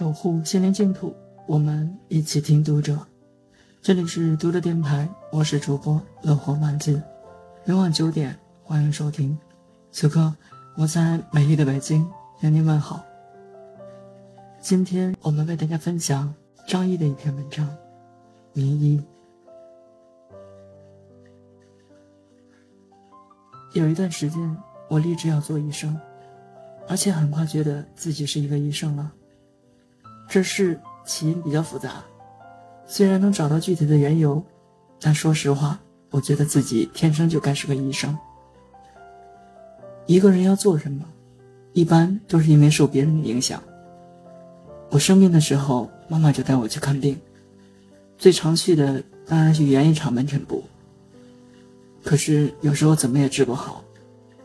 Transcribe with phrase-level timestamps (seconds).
[0.00, 1.14] 守护心灵净土，
[1.46, 2.98] 我们一起听读者。
[3.82, 6.98] 这里是读者电台，我是主播乐活满记。
[7.66, 9.38] 每晚九点，欢迎收听。
[9.92, 10.34] 此刻，
[10.74, 12.10] 我在美丽的北京
[12.40, 13.04] 向您问好。
[14.58, 16.34] 今天我们为大家分享
[16.66, 17.68] 张毅的一篇文章，
[18.54, 18.98] 《名医》。
[23.74, 24.56] 有一段时间，
[24.88, 25.94] 我立志要做医生，
[26.88, 29.12] 而且很快觉得自己是一个医生了。
[30.30, 32.04] 这事起因比较复杂，
[32.86, 34.40] 虽然能找到具体的缘由，
[35.00, 35.76] 但说实话，
[36.08, 38.16] 我觉得自己天生就该是个医生。
[40.06, 41.04] 一个人要做什么，
[41.72, 43.60] 一般都是因为受别人的影响。
[44.88, 47.20] 我生病的时候，妈妈就带我去看病，
[48.16, 50.62] 最常去的当然是原一场门诊部。
[52.04, 53.82] 可是有时候怎么也治不好，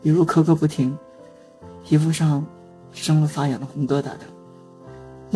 [0.02, 0.98] 比如咳咳不停，
[1.84, 2.44] 皮肤上
[2.92, 4.20] 生了发痒的红疙瘩的，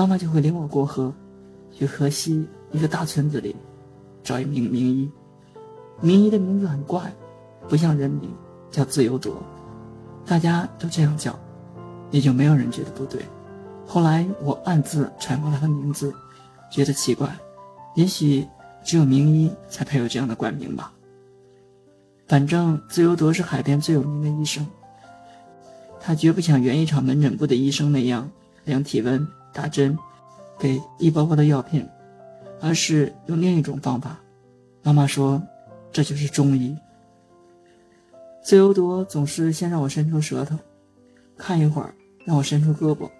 [0.00, 1.12] 妈妈就会领我过河，
[1.70, 3.54] 去河西一个大村子里
[4.23, 5.10] 找一名名医。
[6.01, 7.12] 名医的名字很怪，
[7.68, 8.30] 不像人名，
[8.71, 9.37] 叫自由夺，
[10.24, 11.38] 大家都这样叫，
[12.10, 13.21] 也就没有人觉得不对。
[13.87, 16.15] 后来我暗自揣摩他的名字，
[16.73, 17.37] 觉得奇怪，
[17.95, 18.48] 也许
[18.82, 20.90] 只有名医才配有这样的冠名吧。
[22.26, 24.66] 反正自由夺是海边最有名的医生，
[26.01, 28.30] 他绝不像原一场门诊部的医生那样
[28.65, 29.28] 量体温、
[29.60, 29.98] 打针、
[30.58, 31.86] 给一包包的药片，
[32.62, 34.18] 而是用另一种方法。
[34.82, 35.42] 妈妈说，
[35.92, 36.74] 这就是中医。
[38.42, 40.56] 自由夺总是先让我伸出舌头，
[41.36, 41.94] 看一会儿，
[42.24, 43.10] 让我伸出胳膊，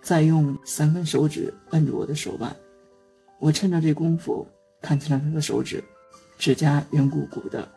[0.00, 2.54] 再用三根手指摁住我的手腕。
[3.40, 4.46] 我趁着这功夫
[4.80, 5.82] 看清了他的手指，
[6.38, 7.68] 指甲圆鼓鼓的。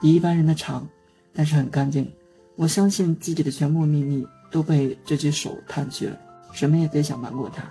[0.00, 0.88] 比一般人的长，
[1.34, 2.10] 但是很干净。
[2.56, 6.18] 我相信自己的全部秘密都被这只手探去了，
[6.52, 7.64] 什么也别想瞒过他。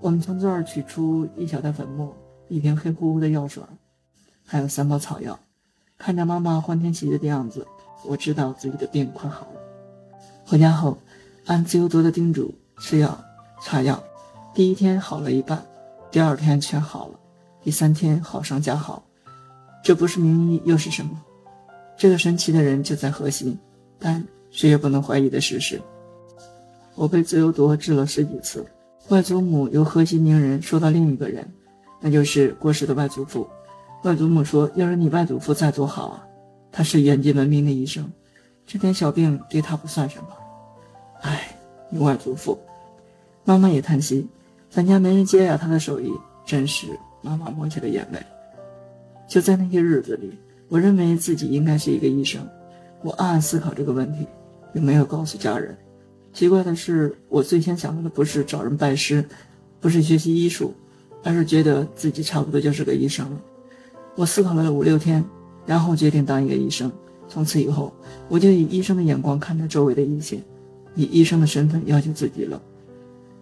[0.00, 2.14] 我们从这儿取出一小袋粉末，
[2.48, 3.62] 一瓶黑乎乎的药水，
[4.44, 5.38] 还有三包草药。
[5.96, 7.66] 看着妈妈欢天喜地的样子，
[8.04, 9.60] 我知道自己的病快好了。
[10.44, 10.98] 回家后，
[11.46, 13.18] 按自由多的叮嘱吃药、
[13.62, 14.02] 擦药。
[14.52, 15.64] 第一天好了一半，
[16.10, 17.18] 第二天全好了，
[17.62, 19.02] 第三天好上加好。
[19.82, 21.22] 这不是名医又是什么？
[21.96, 23.56] 这个神奇的人就在河西，
[23.98, 25.80] 但谁也不能怀疑的事实。
[26.94, 28.64] 我被自由夺治了十几次，
[29.08, 31.46] 外祖母由河西名人说到另一个人，
[32.00, 33.46] 那就是过世的外祖父。
[34.04, 36.26] 外祖母说：“要是你外祖父再多好啊，
[36.70, 38.10] 他是远近闻名的医生，
[38.66, 40.28] 这点小病对他不算什么。”
[41.22, 41.56] 唉，
[41.88, 42.58] 你外祖父，
[43.44, 44.28] 妈妈也叹息，
[44.68, 46.12] 咱家没人接呀，他的手艺
[46.44, 46.86] 真是……
[47.22, 48.18] 妈妈抹起了眼泪。
[49.26, 50.38] 就在那些日子里，
[50.68, 52.46] 我认为自己应该是一个医生。
[53.02, 54.26] 我暗暗思考这个问题，
[54.70, 55.74] 并没有告诉家人。
[56.34, 59.24] 奇怪的是，我最先想到的不是找人拜师，
[59.80, 60.74] 不是学习医术，
[61.22, 63.40] 而是觉得自己差不多就是个医生了。
[64.16, 65.24] 我思考了五六天，
[65.64, 66.90] 然后决定当一个医生。
[67.28, 67.94] 从此以后，
[68.28, 70.40] 我就以医生的眼光看待周围的一切，
[70.96, 72.60] 以医生的身份要求自己了。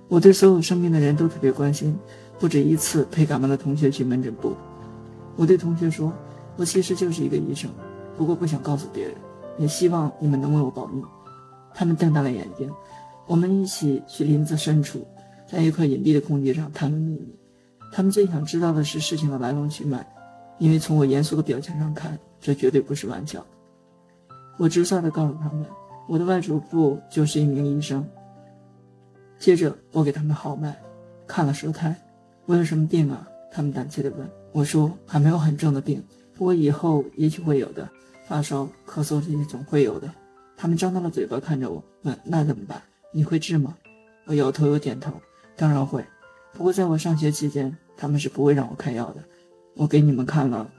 [0.06, 1.96] 我对所有生病的人都特别关心，
[2.38, 4.54] 不止一次陪感冒的同学去门诊部。
[5.34, 6.12] 我对同学说
[6.56, 7.70] ：“我其实就是一个医生，
[8.18, 9.14] 不过不想告诉别人，
[9.58, 11.02] 也希望你们能为我保密。”
[11.74, 12.70] 他们瞪大了眼睛。
[13.26, 15.06] 我们一起去林子深处，
[15.46, 17.38] 在一块隐蔽的空地上谈论秘密。
[17.92, 20.06] 他们最想知道的是事情的来龙去脉，
[20.58, 23.44] 因为从我严肃的表情上看，这绝对不是玩笑。
[24.58, 25.64] 我直率地告诉他们
[26.08, 28.06] ：“我的外祖父就是一名医生。”
[29.38, 30.76] 接着，我给他们号脉，
[31.26, 31.94] 看了舌苔。
[32.46, 33.26] 我有什么病啊？
[33.50, 34.28] 他们胆怯地问。
[34.52, 36.02] 我说还没有很重的病，
[36.34, 37.88] 不过以后也许会有的，
[38.26, 40.12] 发烧、咳嗽这些总会有的。
[40.62, 42.80] 他们张大了嘴巴看着我，问：“那怎么办？
[43.10, 43.76] 你会治吗？”
[44.26, 45.10] 我摇头又点头，
[45.56, 46.04] 当然会。
[46.52, 49.16] 不过在我上学期间，他们是不会让我开药的。
[49.74, 50.70] 我给你们看了，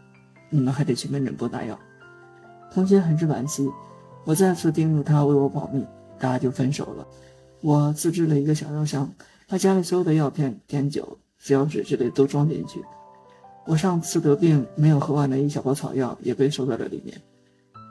[0.49, 1.77] 你们还得去门诊部拿药。
[2.71, 3.69] 同学很是惋惜，
[4.23, 5.85] 我再次叮嘱他为我保密，
[6.17, 7.05] 大家就分手了。
[7.59, 9.13] 我自制了一个小药箱，
[9.49, 12.81] 把家里所有的药片、碘酒、紫药水之类都装进去。
[13.65, 17.21] 我上次得病没有喝完的一小包草药也被收在了里面。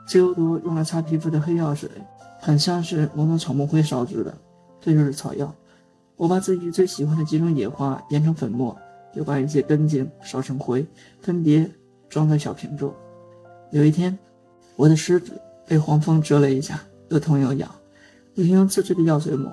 [0.05, 1.89] 自由多用来擦皮肤的黑药水，
[2.39, 4.33] 很像是某种草木灰烧制的，
[4.79, 5.53] 这就是草药。
[6.15, 8.77] 我把自己最喜欢的几种野花研成粉末，
[9.13, 10.85] 又把一些根茎烧成灰，
[11.21, 11.69] 分别
[12.09, 12.93] 装在小瓶中。
[13.71, 14.17] 有一天，
[14.75, 15.31] 我的食指
[15.65, 16.79] 被黄蜂蛰了一下，
[17.09, 17.69] 又痛又痒，
[18.35, 19.51] 我就用自制的药水抹。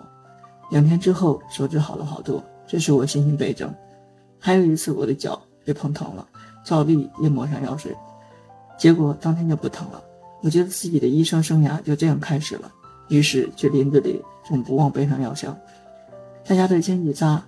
[0.71, 3.73] 两天之后，手指好了好多，这使我信心倍增。
[4.39, 5.41] 还有一次，我的脚。
[5.63, 6.27] 被碰疼了，
[6.65, 7.95] 照例也抹上药水，
[8.79, 10.03] 结果当天就不疼了。
[10.43, 12.73] 我觉得自己的医生生涯就这样开始了。
[13.09, 15.57] 于是去林子里总不忘背上药箱。
[16.45, 17.45] 在家里前几扎，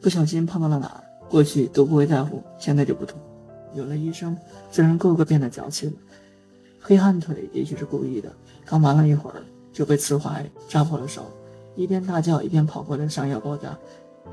[0.00, 3.18] 不小心碰到了哪儿，过去都不会在乎，现在就不同。
[3.74, 4.36] 有了医生，
[4.70, 5.96] 自然个个变得矫情了。
[6.80, 8.30] 黑汗腿也许是故意的，
[8.64, 9.36] 刚玩了一会儿
[9.72, 11.26] 就被刺怀扎破了手，
[11.76, 13.76] 一边大叫一边跑过来上药包扎。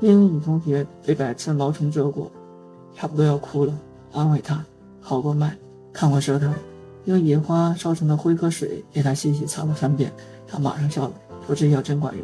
[0.00, 2.30] 另一女同学被百刺毛虫蛰过，
[2.94, 3.78] 差不多要哭了，
[4.12, 4.64] 安慰她：
[5.00, 5.56] 好过脉，
[5.92, 6.46] 看过舌头，
[7.08, 10.12] 用野花烧成的灰和水给她细细擦了三遍，
[10.46, 11.12] 她马上笑了，
[11.46, 12.22] 说这药真管用。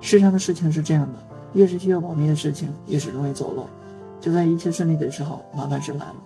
[0.00, 1.18] 世上的事情是这样的，
[1.52, 3.68] 越是需要保密的事情，越是容易走漏。
[4.18, 6.16] 就在一切顺利的时候，麻烦事来了。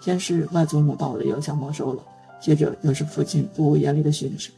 [0.00, 2.02] 先是外祖母把我的邮箱没收了，
[2.40, 4.52] 接着又是父亲不无严厉的训斥。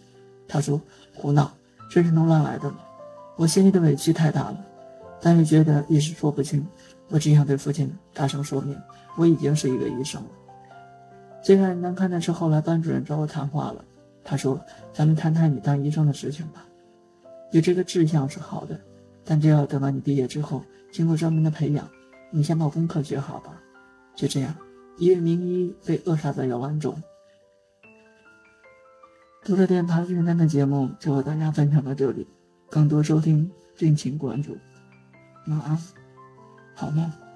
[0.47, 0.79] 他说
[1.17, 1.51] ：“胡闹，
[1.91, 2.77] 这是能乱来的吗？”
[3.37, 4.57] 我心里的委屈太大了，
[5.23, 6.67] 但又觉得一时说不清。
[7.09, 8.77] 我只想对父亲大声说明，
[9.17, 10.29] 我已经是一个医生了。
[11.43, 13.85] 最让人难堪的是，后来班主任找我谈话了。
[14.25, 14.61] 他说
[14.95, 16.65] ：“咱们谈谈你当医生的事情吧。
[17.51, 18.81] 有这个志向是好的，
[19.25, 20.63] 但这要等到你毕业之后，
[20.93, 21.89] 经过专门的培养。”
[22.35, 23.61] 你先把功课学好吧。
[24.15, 24.55] 就这样，
[24.97, 26.97] 一位名医被扼杀在摇篮中。
[29.45, 32.27] 读者电台今天的节目就和大家分享到这里，
[32.71, 34.57] 更多收听敬请关注。
[35.49, 35.77] 晚安，
[36.75, 37.32] 好梦。